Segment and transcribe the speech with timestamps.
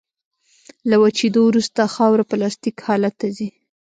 [0.89, 3.49] له وچېدو وروسته خاوره پلاستیک حالت ته ځي